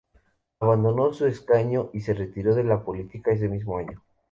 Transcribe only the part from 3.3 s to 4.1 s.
ese mismo año.